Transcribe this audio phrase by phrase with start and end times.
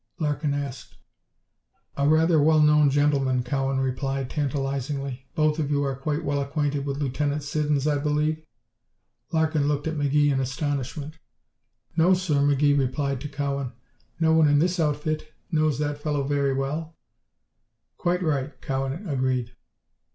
[0.17, 0.97] Larkin asked.
[1.95, 5.27] "A rather well known gentleman," Cowan replied, tantalizingly.
[5.35, 8.43] "Both of you are quite well acquainted with Lieutenant Siddons, I believe?"
[9.31, 11.19] Larkin looked at McGee in astonishment.
[11.95, 13.73] "No, sir," McGee replied to Cowan,
[14.19, 16.95] "no one in this outfit knows that fellow very well."
[17.97, 19.51] "Quite right," Cowan agreed.